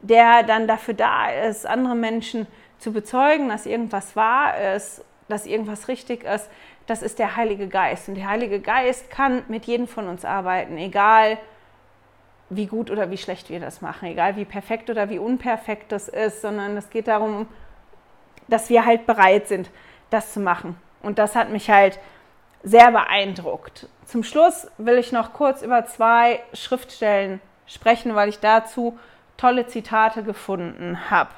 [0.00, 2.46] der dann dafür da ist, andere Menschen
[2.78, 6.48] zu bezeugen, dass irgendwas wahr ist, dass irgendwas richtig ist,
[6.86, 8.08] das ist der Heilige Geist.
[8.08, 11.38] Und der Heilige Geist kann mit jedem von uns arbeiten, egal
[12.48, 16.08] wie gut oder wie schlecht wir das machen, egal wie perfekt oder wie unperfekt das
[16.08, 17.48] ist, sondern es geht darum,
[18.48, 19.70] dass wir halt bereit sind,
[20.10, 20.76] das zu machen.
[21.02, 21.98] Und das hat mich halt
[22.62, 23.88] sehr beeindruckt.
[24.04, 28.98] Zum Schluss will ich noch kurz über zwei Schriftstellen sprechen, weil ich dazu
[29.36, 31.30] tolle Zitate gefunden habe.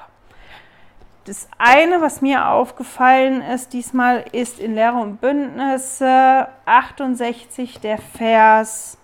[1.25, 8.97] Das eine, was mir aufgefallen ist diesmal, ist in Lehre und Bündnisse 68 der Vers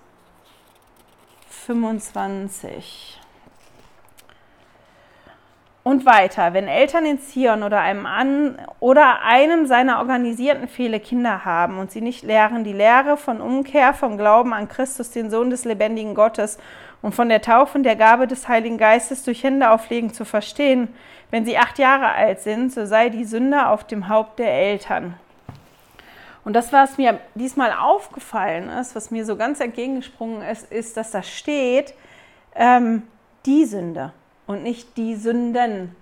[1.65, 3.19] 25.
[5.83, 11.45] Und weiter, wenn Eltern in Zion oder einem, an, oder einem seiner organisierten viele Kinder
[11.45, 15.49] haben und sie nicht lehren, die Lehre von Umkehr, vom Glauben an Christus, den Sohn
[15.49, 16.57] des lebendigen Gottes,
[17.01, 20.87] und von der Taufe und der Gabe des Heiligen Geistes durch Hände auflegen zu verstehen,
[21.29, 25.15] wenn sie acht Jahre alt sind, so sei die Sünde auf dem Haupt der Eltern.
[26.45, 31.09] Und das, was mir diesmal aufgefallen ist, was mir so ganz entgegengesprungen ist, ist, dass
[31.11, 31.95] da steht,
[32.53, 33.03] ähm,
[33.47, 34.13] die Sünde
[34.45, 35.95] und nicht die Sünden.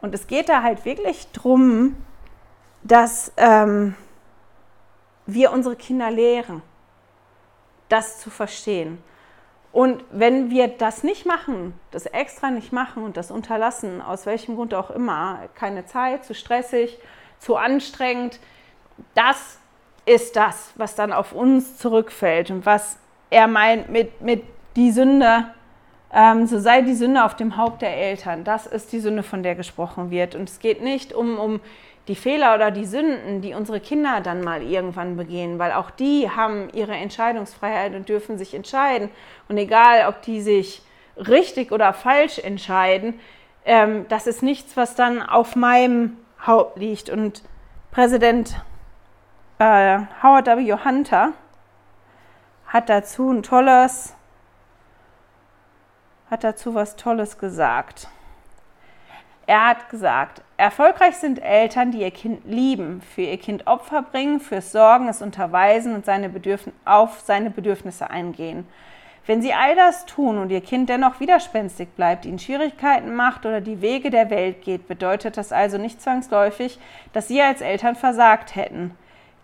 [0.00, 1.96] Und es geht da halt wirklich darum,
[2.82, 3.94] dass ähm,
[5.26, 6.62] wir unsere Kinder lehren,
[7.90, 9.02] das zu verstehen.
[9.70, 14.56] Und wenn wir das nicht machen, das extra nicht machen und das unterlassen, aus welchem
[14.56, 16.98] Grund auch immer, keine Zeit, zu stressig,
[17.38, 18.40] zu anstrengend,
[19.14, 19.58] das
[20.06, 22.98] ist das, was dann auf uns zurückfällt und was
[23.30, 24.42] er meint mit, mit
[24.76, 25.46] die Sünde,
[26.12, 28.44] ähm, so sei die Sünde auf dem Haupt der Eltern.
[28.44, 30.34] Das ist die Sünde, von der gesprochen wird.
[30.34, 31.60] Und es geht nicht um, um
[32.06, 36.30] die Fehler oder die Sünden, die unsere Kinder dann mal irgendwann begehen, weil auch die
[36.30, 39.10] haben ihre Entscheidungsfreiheit und dürfen sich entscheiden.
[39.48, 40.80] Und egal, ob die sich
[41.16, 43.20] richtig oder falsch entscheiden,
[43.66, 47.10] ähm, das ist nichts, was dann auf meinem Haupt liegt.
[47.10, 47.42] Und
[47.90, 48.56] Präsident
[49.58, 50.72] äh, Howard W.
[50.84, 51.32] Hunter
[52.66, 54.14] hat dazu ein tolles,
[56.30, 58.08] hat dazu was Tolles gesagt.
[59.46, 64.40] Er hat gesagt, erfolgreich sind Eltern, die ihr Kind lieben, für ihr Kind Opfer bringen,
[64.40, 66.30] fürs Sorgen, es unterweisen und seine
[66.84, 68.68] auf seine Bedürfnisse eingehen.
[69.24, 73.62] Wenn sie all das tun und ihr Kind dennoch widerspenstig bleibt, ihnen Schwierigkeiten macht oder
[73.62, 76.78] die Wege der Welt geht, bedeutet das also nicht zwangsläufig,
[77.14, 78.96] dass sie als Eltern versagt hätten.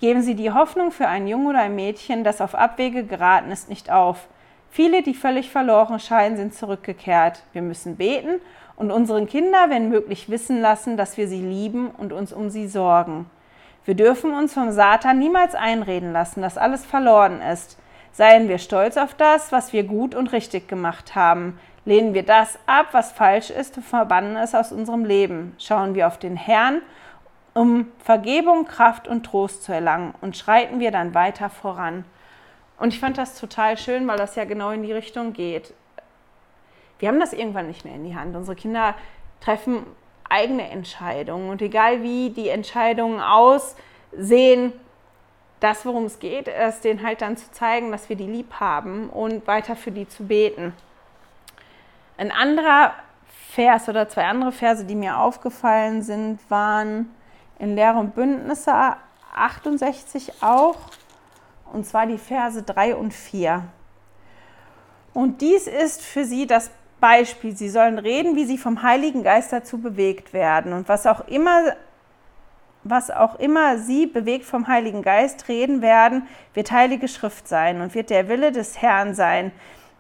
[0.05, 3.71] Geben Sie die Hoffnung für einen Jungen oder ein Mädchen, das auf Abwege geraten ist,
[3.71, 4.29] nicht auf.
[4.69, 7.43] Viele, die völlig verloren scheinen, sind zurückgekehrt.
[7.55, 8.43] Wir müssen beten
[8.77, 12.69] und unseren Kinder, wenn möglich, wissen lassen, dass wir sie lieben und uns um sie
[12.69, 13.31] sorgen.
[13.87, 17.79] Wir dürfen uns vom Satan niemals einreden lassen, dass alles verloren ist.
[18.13, 21.59] Seien wir stolz auf das, was wir gut und richtig gemacht haben.
[21.87, 25.55] Lehnen wir das ab, was falsch ist und verbannen es aus unserem Leben.
[25.59, 26.83] Schauen wir auf den Herrn,
[27.55, 32.05] um Vergebung, Kraft und Trost zu erlangen und schreiten wir dann weiter voran.
[32.79, 35.73] Und ich fand das total schön, weil das ja genau in die Richtung geht
[36.99, 38.35] wir haben das irgendwann nicht mehr in die Hand.
[38.37, 38.95] Unsere Kinder
[39.41, 39.85] treffen
[40.29, 44.73] eigene Entscheidungen und egal wie die Entscheidungen aussehen,
[45.61, 49.09] das, worum es geht, ist, denen halt dann zu zeigen, dass wir die lieb haben
[49.11, 50.75] und weiter für die zu beten.
[52.17, 52.95] Ein anderer
[53.51, 57.15] Vers oder zwei andere Verse, die mir aufgefallen sind, waren
[57.59, 58.73] in Lehre und Bündnisse
[59.35, 60.77] 68 auch,
[61.73, 63.65] und zwar die Verse 3 und 4.
[65.13, 67.57] Und dies ist für sie das Beispiel.
[67.57, 70.73] Sie sollen reden, wie sie vom Heiligen Geist dazu bewegt werden.
[70.73, 71.75] Und was auch immer,
[72.83, 77.95] was auch immer sie bewegt vom Heiligen Geist reden werden, wird Heilige Schrift sein und
[77.95, 79.53] wird der Wille des Herrn sein.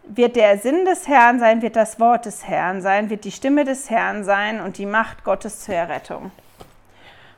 [0.06, 3.64] Wird der Sinn des Herrn sein, wird das Wort des Herrn sein, wird die Stimme
[3.64, 6.30] des Herrn sein und die Macht Gottes zur Errettung.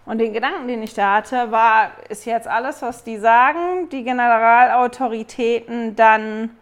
[0.06, 4.04] Und den Gedanken, den ich da hatte, war, ist jetzt alles, was die sagen, die
[4.04, 6.56] Generalautoritäten dann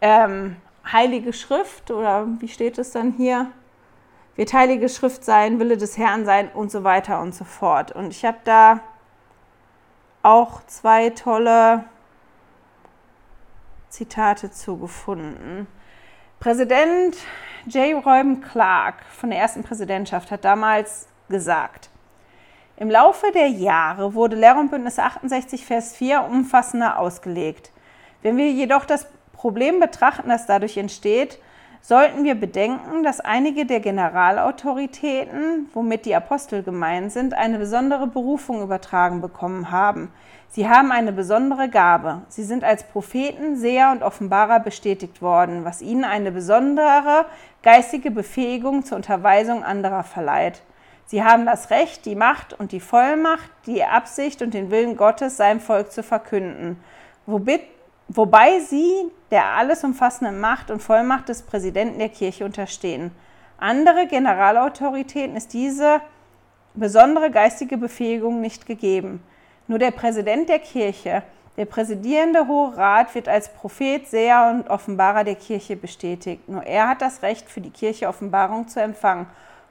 [0.00, 0.56] ähm,
[0.90, 3.50] Heilige Schrift oder wie steht es dann hier?
[4.36, 7.90] Wird Heilige Schrift sein, Wille des Herrn sein und so weiter und so fort.
[7.92, 8.80] Und ich habe da
[10.22, 11.84] auch zwei tolle
[13.88, 15.66] Zitate zugefunden.
[16.38, 17.16] Präsident
[17.66, 18.04] J.
[18.04, 21.90] Reuben Clark von der ersten Präsidentschaft hat damals gesagt,
[22.76, 27.70] im Laufe der Jahre wurde Lehre und Bündnis 68 Vers 4 umfassender ausgelegt.
[28.22, 31.38] Wenn wir jedoch das Problem betrachten, das dadurch entsteht,
[31.82, 38.62] sollten wir bedenken, dass einige der Generalautoritäten, womit die Apostel gemeint sind, eine besondere Berufung
[38.62, 40.10] übertragen bekommen haben.
[40.48, 42.22] Sie haben eine besondere Gabe.
[42.28, 47.26] Sie sind als Propheten, Seher und Offenbarer bestätigt worden, was ihnen eine besondere
[47.62, 50.62] geistige Befähigung zur Unterweisung anderer verleiht.
[51.06, 55.36] Sie haben das Recht, die Macht und die Vollmacht, die Absicht und den Willen Gottes
[55.36, 56.82] seinem Volk zu verkünden,
[57.26, 63.10] wobei sie der alles umfassenden Macht und Vollmacht des Präsidenten der Kirche unterstehen.
[63.58, 66.00] Andere Generalautoritäten ist diese
[66.74, 69.22] besondere geistige Befähigung nicht gegeben.
[69.68, 71.22] Nur der Präsident der Kirche,
[71.56, 76.48] der präsidierende Hohe Rat, wird als Prophet, Seher und Offenbarer der Kirche bestätigt.
[76.48, 79.26] Nur er hat das Recht, für die Kirche Offenbarung zu empfangen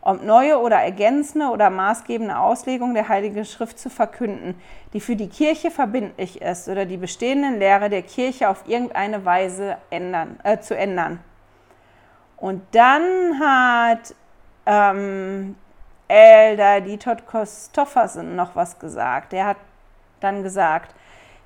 [0.06, 4.60] ob neue oder ergänzende oder maßgebende Auslegung der Heiligen Schrift zu verkünden,
[4.92, 9.78] die für die Kirche verbindlich ist oder die bestehenden Lehre der Kirche auf irgendeine Weise
[9.90, 11.20] ändern, äh, zu ändern.
[12.36, 14.14] Und dann hat
[14.66, 15.56] ähm,
[16.10, 19.32] Elder Dietot Kostoffersen noch was gesagt.
[19.32, 19.58] Er hat
[20.20, 20.94] dann gesagt,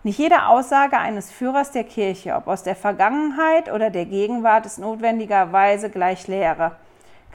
[0.01, 4.79] nicht jede Aussage eines Führers der Kirche, ob aus der Vergangenheit oder der Gegenwart, ist
[4.79, 6.75] notwendigerweise gleich Lehre.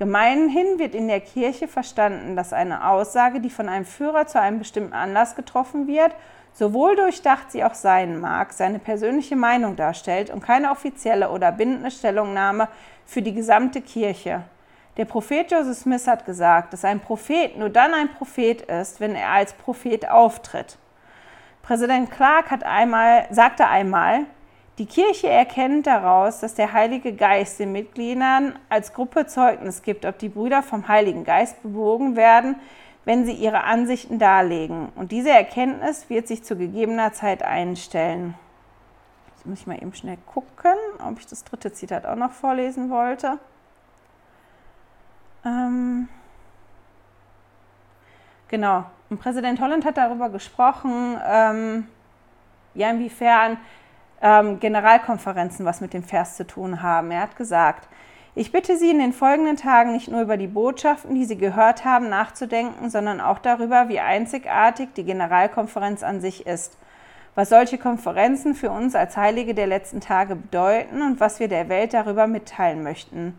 [0.03, 4.59] Gemeinhin wird in der Kirche verstanden, dass eine Aussage, die von einem Führer zu einem
[4.59, 6.11] bestimmten Anlass getroffen wird,
[6.53, 11.93] sowohl durchdacht sie auch sein mag, seine persönliche Meinung darstellt und keine offizielle oder bindende
[11.93, 12.67] Stellungnahme
[13.07, 14.43] für die gesamte Kirche.
[14.97, 19.15] Der Prophet Joseph Smith hat gesagt, dass ein Prophet nur dann ein Prophet ist, wenn
[19.15, 20.79] er als Prophet auftritt.
[21.63, 24.27] Präsident Clark einmal, sagte einmal,
[24.79, 30.19] die Kirche erkennt daraus, dass der Heilige Geist den Mitgliedern als Gruppe Zeugnis gibt, ob
[30.19, 32.57] die Brüder vom Heiligen Geist bewogen werden,
[33.05, 34.89] wenn sie ihre Ansichten darlegen.
[34.95, 38.35] Und diese Erkenntnis wird sich zu gegebener Zeit einstellen.
[39.27, 40.75] Jetzt muss ich mal eben schnell gucken,
[41.07, 43.39] ob ich das dritte Zitat auch noch vorlesen wollte.
[45.45, 46.09] Ähm
[48.49, 51.89] genau, und Präsident Holland hat darüber gesprochen, ähm,
[52.75, 53.59] ja, inwiefern
[54.23, 57.11] ähm, Generalkonferenzen was mit dem Vers zu tun haben.
[57.11, 57.89] Er hat gesagt,
[58.35, 61.85] ich bitte Sie in den folgenden Tagen nicht nur über die Botschaften, die Sie gehört
[61.85, 66.79] haben, nachzudenken, sondern auch darüber, wie einzigartig die Generalkonferenz an sich ist,
[67.35, 71.69] was solche Konferenzen für uns als Heilige der letzten Tage bedeuten und was wir der
[71.69, 73.39] Welt darüber mitteilen möchten.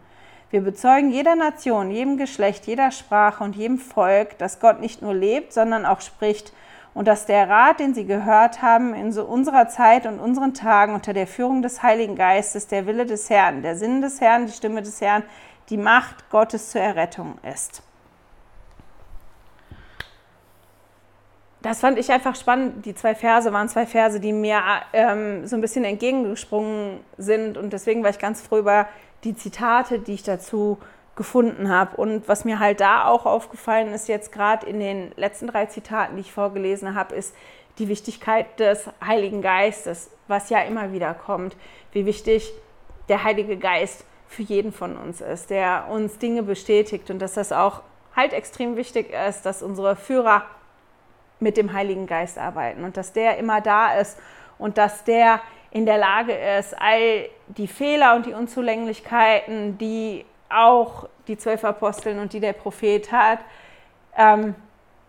[0.51, 5.15] Wir bezeugen jeder Nation, jedem Geschlecht, jeder Sprache und jedem Volk, dass Gott nicht nur
[5.15, 6.53] lebt, sondern auch spricht
[6.93, 10.93] und dass der Rat, den Sie gehört haben, in so unserer Zeit und unseren Tagen
[10.93, 14.51] unter der Führung des Heiligen Geistes der Wille des Herrn, der Sinn des Herrn, die
[14.53, 15.23] Stimme des Herrn,
[15.69, 17.81] die Macht Gottes zur Errettung ist.
[21.63, 22.85] Das fand ich einfach spannend.
[22.85, 24.61] Die zwei Verse waren zwei Verse, die mir
[24.91, 27.57] ähm, so ein bisschen entgegengesprungen sind.
[27.57, 28.87] Und deswegen war ich ganz froh über
[29.23, 30.77] die Zitate, die ich dazu
[31.15, 31.95] gefunden habe.
[31.97, 36.15] Und was mir halt da auch aufgefallen ist, jetzt gerade in den letzten drei Zitaten,
[36.15, 37.35] die ich vorgelesen habe, ist
[37.79, 41.55] die Wichtigkeit des Heiligen Geistes, was ja immer wieder kommt,
[41.91, 42.51] wie wichtig
[43.09, 47.09] der Heilige Geist für jeden von uns ist, der uns Dinge bestätigt.
[47.09, 47.81] Und dass das auch
[48.15, 50.43] halt extrem wichtig ist, dass unsere Führer
[51.39, 52.83] mit dem Heiligen Geist arbeiten.
[52.83, 54.17] Und dass der immer da ist
[54.57, 55.41] und dass der
[55.71, 60.23] in der Lage ist, all die Fehler und die Unzulänglichkeiten, die
[60.53, 63.39] auch die zwölf Aposteln und die der Prophet hat,
[64.17, 64.55] ähm,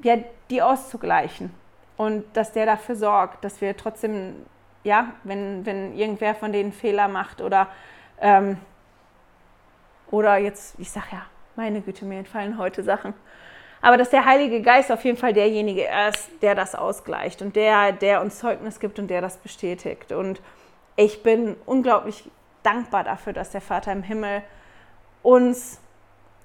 [0.01, 0.17] ja,
[0.51, 1.53] die auszugleichen.
[1.97, 4.35] und dass der dafür sorgt, dass wir trotzdem,
[4.83, 7.69] ja, wenn, wenn irgendwer von denen Fehler macht oder,
[8.21, 8.59] ähm,
[10.11, 11.23] oder jetzt, ich sag ja,
[11.57, 13.15] meine Güte, mir entfallen heute Sachen.
[13.81, 17.93] Aber dass der Heilige Geist auf jeden Fall derjenige ist, der das ausgleicht und der,
[17.93, 20.11] der uns Zeugnis gibt und der das bestätigt.
[20.11, 20.41] Und
[20.97, 22.29] ich bin unglaublich
[22.63, 24.43] dankbar dafür, dass der Vater im Himmel
[25.25, 25.81] uns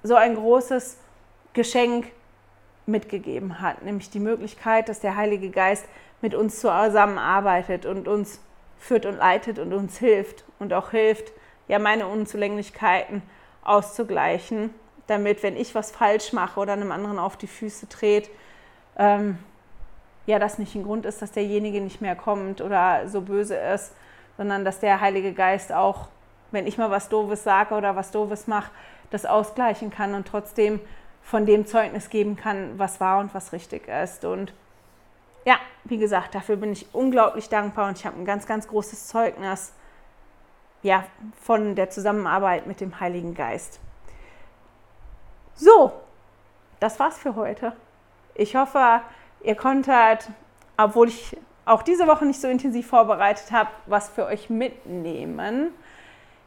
[0.02, 0.96] so ein großes
[1.52, 2.10] Geschenk
[2.86, 5.84] mitgegeben hat, nämlich die Möglichkeit, dass der Heilige Geist
[6.20, 8.40] mit uns zusammenarbeitet und uns
[8.78, 11.32] führt und leitet und uns hilft und auch hilft,
[11.68, 13.22] ja, meine Unzulänglichkeiten
[13.62, 14.74] auszugleichen,
[15.06, 18.30] damit, wenn ich was falsch mache oder einem anderen auf die Füße trete,
[18.96, 19.38] ähm,
[20.26, 23.92] ja, das nicht ein Grund ist, dass derjenige nicht mehr kommt oder so böse ist,
[24.36, 26.08] sondern dass der Heilige Geist auch,
[26.50, 28.70] wenn ich mal was Doofes sage oder was Doofes mache,
[29.10, 30.80] das ausgleichen kann und trotzdem
[31.22, 34.24] von dem Zeugnis geben kann, was wahr und was richtig ist.
[34.24, 34.52] Und
[35.44, 39.08] ja, wie gesagt, dafür bin ich unglaublich dankbar und ich habe ein ganz, ganz großes
[39.08, 39.72] Zeugnis
[40.82, 41.04] ja,
[41.40, 43.80] von der Zusammenarbeit mit dem Heiligen Geist.
[45.54, 45.92] So,
[46.78, 47.74] das war's für heute.
[48.34, 49.02] Ich hoffe,
[49.42, 50.30] ihr konntet,
[50.76, 51.36] obwohl ich
[51.66, 55.74] auch diese Woche nicht so intensiv vorbereitet habe, was für euch mitnehmen.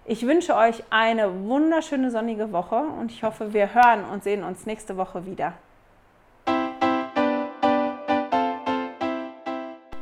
[0.05, 4.65] Ich wünsche euch eine wunderschöne sonnige Woche und ich hoffe, wir hören und sehen uns
[4.65, 5.53] nächste Woche wieder.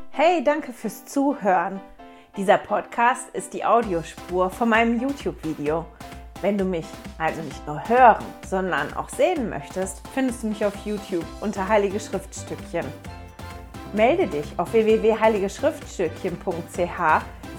[0.10, 1.80] Hey, danke fürs Zuhören.
[2.36, 5.86] Dieser Podcast ist die Audiospur von meinem YouTube-Video.
[6.42, 6.88] Wenn du mich
[7.20, 12.00] also nicht nur hören, sondern auch sehen möchtest, findest du mich auf YouTube unter Heilige
[12.00, 12.88] Schriftstückchen.
[13.94, 17.41] Melde dich auf www.heiligeschriftstückchen.ch